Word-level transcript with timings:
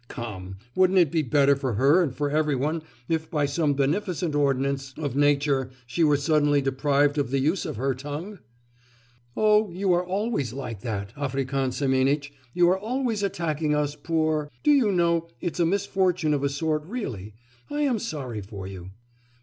Come, 0.07 0.55
wouldn't 0.73 0.97
it 0.97 1.11
be 1.11 1.21
better 1.21 1.55
for 1.55 1.75
her 1.75 2.01
and 2.01 2.11
for 2.15 2.31
every 2.31 2.55
one 2.55 2.81
if 3.07 3.29
by 3.29 3.45
some 3.45 3.75
beneficent 3.75 4.33
ordinance 4.33 4.95
of 4.97 5.15
nature 5.15 5.69
she 5.85 6.03
were 6.03 6.17
suddenly 6.17 6.59
deprived 6.59 7.19
of 7.19 7.29
the 7.29 7.37
use 7.37 7.67
of 7.67 7.75
her 7.75 7.93
tongue?' 7.93 8.39
'Oh, 9.37 9.69
you 9.69 9.93
are 9.93 10.03
always 10.03 10.53
like 10.53 10.79
that, 10.81 11.13
African 11.15 11.71
Semenitch; 11.71 12.33
you 12.51 12.67
are 12.69 12.79
always 12.79 13.21
attacking 13.21 13.75
us 13.75 13.93
poor... 13.95 14.49
Do 14.63 14.71
you 14.71 14.91
know 14.91 15.27
it's 15.39 15.59
a 15.59 15.67
misfortune 15.67 16.33
of 16.33 16.43
a 16.43 16.49
sort, 16.49 16.83
really? 16.87 17.35
I 17.69 17.81
am 17.81 17.99
sorry 17.99 18.41
for 18.41 18.65
you. 18.65 18.89